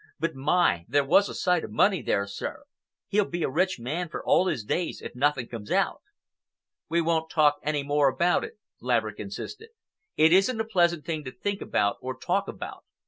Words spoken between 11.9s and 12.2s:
or